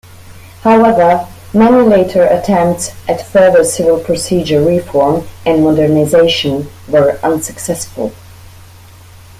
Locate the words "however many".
0.63-1.87